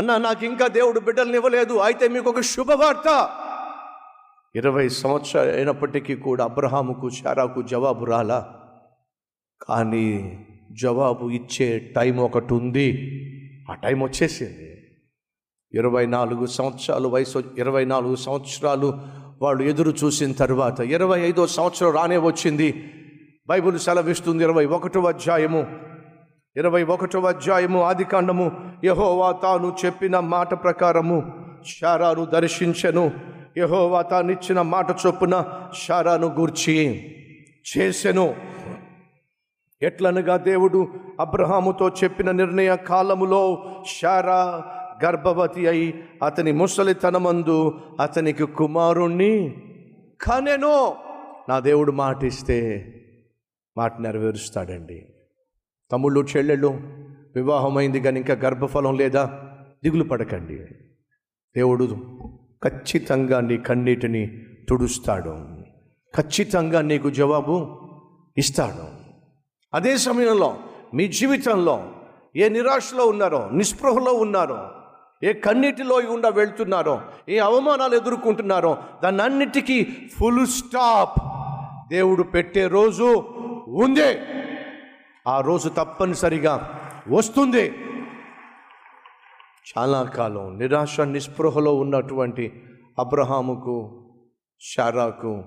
[0.00, 3.30] అన్న నాకు ఇంకా దేవుడు బిడ్డల్ని ఇవ్వలేదు అయితే మీకు ఒక శుభవార్త.
[4.54, 8.54] ఇరవై సంవత్సరాలు అయినప్పటికీ కూడా అబ్రహాముకు శారాకు జవాబు రాలా.
[9.62, 10.38] కానీ
[10.72, 12.88] జవాబు ఇచ్చే టైం ఒకటి ఉంది
[13.70, 14.70] ఆ టైం వచ్చేసింది.
[15.74, 18.94] ఇరవై నాలుగు సంవత్సరాలు వయసు ఇరవై నాలుగు సంవత్సరాలు
[19.42, 22.90] వాళ్ళు ఎదురు చూసిన తర్వాత ఇరవై ఐదో సంవత్సరం రానే వచ్చింది.
[23.48, 25.89] బైబిల్ సెలవిస్తుంది ఇరవై ఒకటో అధ్యాయము.
[26.56, 28.52] ఇరవై ఒకటవ అధ్యాయము ఆదికాండము
[28.84, 31.22] యహోవా తాను చెప్పిన మాట ప్రకారము
[31.66, 33.12] శారాను దర్శించెను.
[33.58, 35.44] యహోవా తానిచ్చిన మాట చొప్పున
[35.86, 36.76] శారాను గూర్చి
[37.70, 38.34] చేసెను.
[39.82, 40.88] ఎట్లనగా దేవుడు
[41.20, 44.64] అబ్రహాముతో చెప్పిన నిర్ణయ కాలములో శారా
[45.04, 49.54] గర్భవతి అయి అతని ముసలితనమందు అతనికి కుమారుణ్ణి
[50.20, 50.94] కనెను.
[51.48, 52.58] నా దేవుడు మాట ఇస్తే
[53.76, 55.06] మాట నెరవేరుస్తాడండి.
[55.92, 56.80] తమ్ముళ్ళు చెల్లెళ్ళు
[57.34, 59.46] వివాహమైంది కానీ ఇంకా గర్భఫలం లేదా?
[59.84, 60.58] దిగులు పడకండి.
[61.56, 61.96] దేవుడు
[62.64, 65.36] ఖచ్చితంగా నీ కన్నీటిని తుడుస్తాడు.
[66.16, 67.80] ఖచ్చితంగా నీకు జవాబు
[68.38, 69.00] ఇస్తాడు.
[69.74, 70.56] అదే సమయంలో
[70.94, 71.92] మీ జీవితంలో
[72.36, 74.70] ఏ నిరాశలో ఉన్నారో నిస్పృహలో ఉన్నారో
[75.22, 79.86] ఏ కన్నీటిలో గుండా వెళ్తున్నారో ఏ అవమానాలు ఎదుర్కొంటున్నారో దాన్ని అన్నిటికీ
[80.18, 81.18] ఫుల్ స్టాప్
[81.88, 83.24] దేవుడు పెట్టే రోజు
[83.68, 84.20] ఉందే.
[85.30, 87.72] ఆ రోజు తప్పనిసరిగా వస్తుంది.
[89.70, 92.52] చాలా కాలం నిరాశ నిస్పృహలో ఉన్నటువంటి
[92.98, 94.06] అబ్రహాముకు
[94.60, 95.44] షారాకు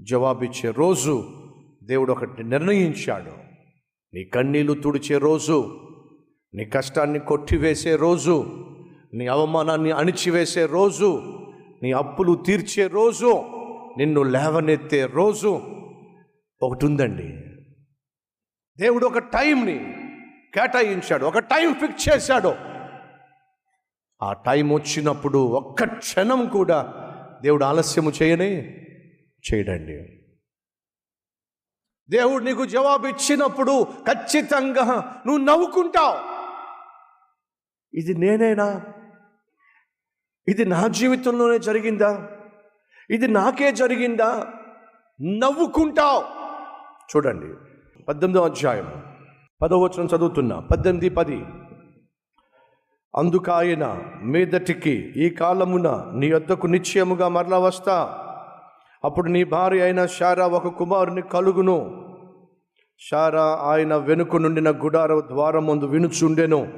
[0.00, 1.24] జవాబిచ్చే రోజు
[1.82, 3.30] దేవుడు ఒకటి నిర్ణయించాడు.
[4.14, 5.80] నీ కన్నీళ్ళు తుడిచే రోజు
[6.54, 8.46] నీ కష్టాన్ని కొట్టివేసే రోజు
[9.14, 11.22] నీ అవమానాన్ని అణిచివేసే రోజు
[11.82, 13.42] నీ అప్పులు తీర్చే రోజు
[13.98, 15.60] నిన్ను లేవనెత్తే రోజు
[16.62, 17.43] ఒకటి ఉందండి.
[18.80, 19.78] దేవుడు ఒక టైంని
[20.54, 22.54] కేటాయించాడు ఒక టైం ఫిక్స్ చేశాడు.
[24.22, 26.94] ఆ టైం వచ్చినప్పుడు ఒక్క క్షణం కూడా
[27.42, 28.50] దేవుడు ఆలస్యము చేయనే
[29.52, 30.22] చేయడండి.
[32.10, 34.84] దేవుడు నీకు జవాబు ఇచ్చినప్పుడు ఖచ్చితంగా
[35.26, 36.18] నువ్వు నవ్వుకుంటావు.
[37.96, 38.82] ఇది నేనేనా?
[40.48, 42.28] ఇది నా జీవితంలోనే జరిగిందా?
[43.10, 44.52] ఇది నాకే జరిగిందా?
[45.22, 46.22] నవ్వుకుంటావు.
[47.16, 47.73] చూడండి
[48.08, 48.92] పద్దెనిమిదో అధ్యాయం
[49.62, 50.60] పదవచనం చదువుతున్నా.
[50.60, 51.44] పద్దెనిమిది పది.
[53.16, 58.18] అందుకాయన మీదటికి ఈ కాలమున నీ వద్దకు నిశ్చయముగా మరలా వస్తా.
[59.04, 62.04] అప్పుడు నీ భార్య అయిన శారా ఒక కుమారుని కలుగును.
[63.10, 66.72] శారా ఆయన వెనుక నుండిన గుడార ద్వారం ముందు వినుచుండెను.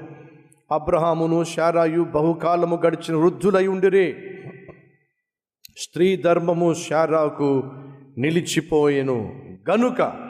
[0.73, 4.17] అబ్రహామును శారాయు బహుకాలము గడిచిన వృద్ధులై ఉండిరి.
[5.79, 7.63] స్త్రీ ధర్మము శారాకు
[8.19, 9.43] నిలిచిపోయెను.
[9.71, 10.26] గనుక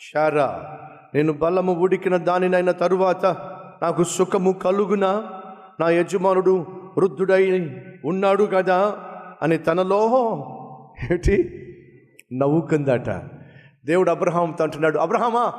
[0.00, 0.78] శారా
[1.14, 3.26] నేను బలము ఉడికిన దానినైన తరువాత
[3.82, 5.32] నాకు సుఖము కలుగునా?
[5.80, 6.66] నా యజమానుడు
[6.98, 8.96] వృద్ధుడై ఉన్నాడు కదా
[9.42, 10.00] అని తనలో
[11.12, 11.62] ఏటి?
[12.32, 13.10] నవ్వుకుందట.
[13.84, 15.52] దేవుడు అబ్రహాంతో అంటున్నాడు అబ్రహామా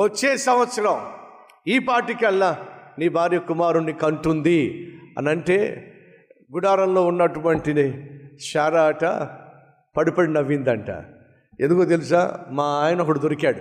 [0.00, 0.98] వచ్చే సంవత్సరం
[1.68, 2.58] ఈ పాటికల్లా
[2.98, 4.92] నీ భార్య కుమారుణ్ణి కంటుంది.
[5.18, 5.88] అని అంటే
[6.54, 8.10] గుడారంలో ఉన్నటువంటిది
[8.52, 9.04] శారా అట
[9.96, 10.90] పడిపడి నవ్విందంట.
[11.62, 12.46] ఎందుకో తెలుసా?
[12.50, 13.60] మా ఆయన ఒకడు దొరికాడు.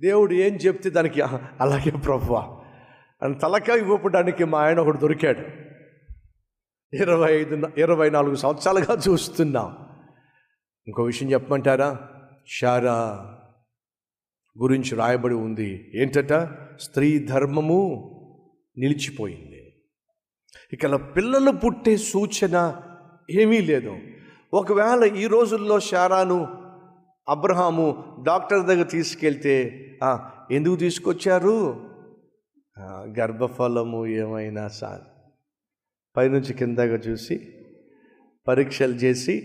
[0.00, 1.22] దేవుడు ఏం చెప్తే దానికి
[1.60, 2.62] అలాగే ప్రభువ.
[3.22, 5.72] అని తలకాయ ఇవ్వడానికి మా ఆయన ఒకడు దొరికాడు.
[6.96, 9.76] ఇరవై ఐదు ఇరవై నాలుగు సంవత్సరాలుగా చూస్తున్నాం.
[10.86, 12.08] ఇంకో విషయం చెప్పమంటారా?
[12.46, 13.28] షారా
[14.62, 15.90] గురించి రాయబడి ఉంది.
[15.94, 16.32] ఏంటట?
[16.80, 18.08] స్త్రీ ధర్మము
[18.78, 19.82] నిలిచిపోయింది.
[20.72, 22.80] ఇక పిల్లలు పుట్టే సూచన
[23.30, 23.96] ఏమీ లేదు.
[24.54, 26.38] ఒకవేళ ఈ రోజుల్లో షారాను
[27.28, 27.86] అబ్రహాము
[28.22, 29.54] డాక్టర్ దగ్గర తీసుకెళ్తే
[30.50, 31.56] ఎందుకు తీసుకొచ్చారు?
[33.20, 35.00] గర్భఫలము ఏమైనా సార్?
[36.16, 37.36] పైనుంచి కిందగా చూసి
[38.48, 39.36] పరీక్షలు చేసి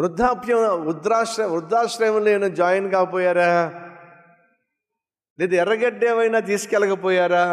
[0.00, 3.50] వృద్ధాప్యం వృద్ధాశ్రయం వృద్ధాశ్రయంలో ఏమైనా జాయిన్ కాకపోయారా?
[5.38, 7.44] లేదా ఎర్రగడ్డ ఏమైనా తీసుకెళ్ళకపోయారా?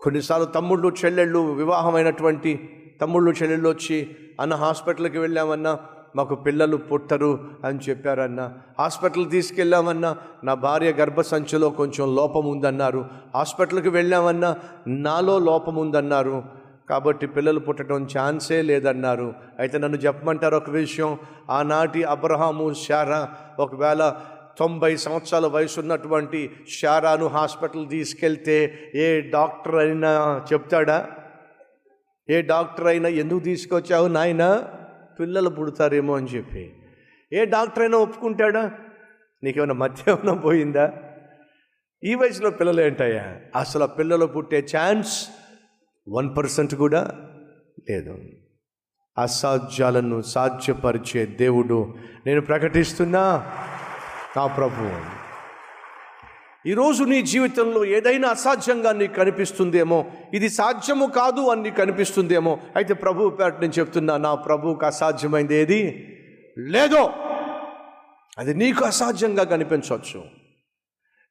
[0.00, 2.52] కొన్నిసార్లు తమ్ముళ్ళు చెల్లెళ్ళు వివాహమైనటువంటి
[3.00, 5.78] తమ్ముళ్ళు చెల్లెళ్ళు వచ్చి అన్న హాస్పిటల్కి వెళ్ళామన్నా
[6.16, 8.52] మాకు పిల్లలు పుట్టరు అని చెప్పారన్న.
[8.78, 13.04] హాస్పిటల్ తీసుకెళ్ళామన్నా నా భార్య గర్భసంచిలో కొంచెం లోపం ఉందన్నారు.
[13.34, 14.56] హాస్పిటల్కి వెళ్ళామన్నా
[14.86, 16.42] నాలో లోపం ఉందన్నారు.
[16.88, 19.34] కాబట్టి పిల్లలు పుట్టడం ఛాన్సే లేదన్నారు.
[19.58, 21.18] అయితే నన్ను చెప్పమంటారు ఒక విషయం.
[21.50, 24.14] ఆనాటి అబ్రహాము శారా ఒకవేళ
[24.58, 26.50] తొంభై సంవత్సరాల వయసు ఉన్నటువంటి
[26.80, 31.06] శారాను హాస్పిటల్ తీసుకెళ్తే ఏ డాక్టర్ అయినా చెప్తాడా?
[32.30, 34.68] ఏ డాక్టర్ అయినా ఎందుకు తీసుకొచ్చావు నాయనా?
[35.20, 36.74] పిల్లలు పుడతారేమో అని చెప్పి.
[37.32, 38.72] ఏ డాక్టర్ అయినా ఒప్పుకుంటాడా?
[39.42, 40.92] నీకేమైనా మధ్య ఏమైనా పోయిందా?
[42.04, 43.36] ఈ వయసులో పిల్లలు ఏంటయ్యా?
[43.56, 45.28] అసలు ఆ పిల్లలు పుట్టే ఛాన్స్
[46.08, 47.10] వన్ పర్సెంట్ కూడా
[47.90, 48.18] లేదు.
[49.18, 51.94] అసాధ్యాలను సాధ్యపరిచే దేవుడు
[52.26, 53.52] నేను ప్రకటిస్తున్నా.
[54.36, 55.23] నా ప్రభువు.
[56.66, 63.30] ఈరోజు నీ జీవితంలో ఏదైనా అసాధ్యంగా నీకు కనిపిస్తుందేమో ఇది సాధ్యము కాదు అని నీకు కనిపిస్తుందేమో అయితే ప్రభు
[63.30, 66.08] పేట నేను చెప్తున్నా నా ప్రభువుకు అసాధ్యమైంది ఏది?
[66.58, 67.12] లేదో.
[68.38, 70.24] అది నీకు అసాధ్యంగా కనిపించవచ్చు.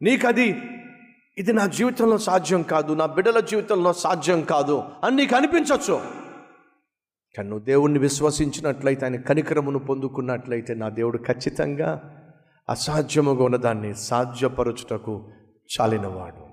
[0.01, 0.61] నీకు అది
[1.37, 6.01] ఇది నా జీవితంలో సాధ్యం కాదు నా బిడ్డల జీవితంలో సాధ్యం కాదు అని నీకు అనిపించవచ్చు.
[7.37, 12.19] కానీ నువ్వు దేవుణ్ణి విశ్వసించినట్లయితే ఆయన కనికరమును పొందుకున్నట్లయితే నా దేవుడు ఖచ్చితంగా
[12.69, 15.29] అసాధ్యముగా ఉన్నదాన్ని సాధ్యపరచుటకు
[15.69, 16.43] చాలినవాడు.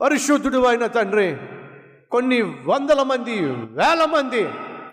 [0.00, 1.36] పరిశుద్ధుడు అయిన తండ్రి
[2.10, 4.48] కొన్ని వందల మంది వేల మంది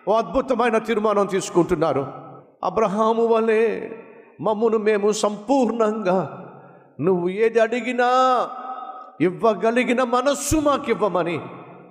[0.07, 2.07] ఓ అద్భుతమైన తీర్మానం తీసుకుంటున్నారు.
[2.63, 3.89] అబ్రహాము వలె
[4.41, 6.19] మమ్మును మేము సంపూర్ణంగా
[7.01, 8.09] నువ్వు ఏది అడిగినా
[9.21, 11.41] ఇవ్వగలిగిన మనస్సు మాకు ఇవ్వమని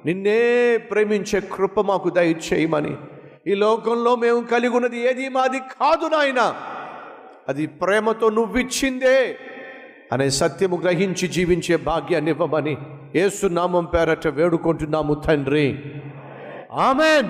[0.07, 2.97] నిన్నే ప్రేమించే కృప మాకు దయచేయమని.
[3.47, 6.55] ఈ లోకంలో మేము కలిగి ఉన్నది ఏది మాది కాదు నాయన.
[7.49, 9.37] అది ప్రేమతో నువ్విచ్చిందే
[10.13, 12.77] అనే సత్యము గ్రహించి జీవించే భాగ్యాన్ని ఇవ్వమని
[13.15, 15.79] ఏసునామం పేరట వేడుకుంటున్నాము తండ్రి.
[16.73, 17.29] ఆమెన్.